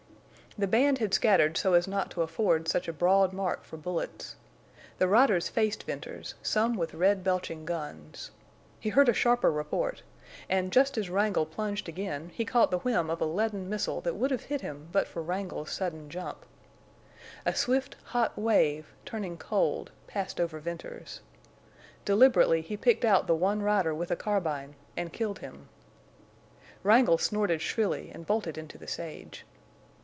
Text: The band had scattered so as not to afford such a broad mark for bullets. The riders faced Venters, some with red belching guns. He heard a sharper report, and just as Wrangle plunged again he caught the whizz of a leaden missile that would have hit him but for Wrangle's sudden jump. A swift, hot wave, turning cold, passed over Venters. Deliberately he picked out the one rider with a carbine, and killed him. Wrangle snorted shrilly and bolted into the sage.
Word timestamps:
The 0.57 0.67
band 0.67 0.97
had 0.97 1.13
scattered 1.13 1.55
so 1.55 1.75
as 1.75 1.87
not 1.87 2.11
to 2.11 2.23
afford 2.23 2.67
such 2.67 2.89
a 2.89 2.93
broad 2.93 3.31
mark 3.31 3.63
for 3.63 3.77
bullets. 3.77 4.35
The 4.97 5.07
riders 5.07 5.47
faced 5.47 5.83
Venters, 5.83 6.35
some 6.43 6.75
with 6.75 6.93
red 6.93 7.23
belching 7.23 7.63
guns. 7.63 8.31
He 8.77 8.89
heard 8.89 9.07
a 9.07 9.13
sharper 9.13 9.49
report, 9.49 10.03
and 10.49 10.73
just 10.73 10.97
as 10.97 11.09
Wrangle 11.09 11.45
plunged 11.45 11.87
again 11.87 12.31
he 12.33 12.43
caught 12.43 12.69
the 12.69 12.79
whizz 12.79 12.97
of 13.09 13.21
a 13.21 13.25
leaden 13.25 13.69
missile 13.69 14.01
that 14.01 14.15
would 14.15 14.29
have 14.29 14.43
hit 14.43 14.59
him 14.59 14.89
but 14.91 15.07
for 15.07 15.21
Wrangle's 15.21 15.71
sudden 15.71 16.09
jump. 16.09 16.45
A 17.45 17.55
swift, 17.55 17.95
hot 18.07 18.37
wave, 18.37 18.93
turning 19.05 19.37
cold, 19.37 19.91
passed 20.05 20.37
over 20.41 20.59
Venters. 20.59 21.21
Deliberately 22.03 22.59
he 22.61 22.75
picked 22.75 23.05
out 23.05 23.25
the 23.25 23.35
one 23.35 23.61
rider 23.61 23.95
with 23.95 24.11
a 24.11 24.17
carbine, 24.17 24.75
and 24.97 25.13
killed 25.13 25.39
him. 25.39 25.69
Wrangle 26.83 27.17
snorted 27.17 27.61
shrilly 27.61 28.11
and 28.13 28.25
bolted 28.25 28.57
into 28.57 28.77
the 28.77 28.87
sage. 28.89 29.45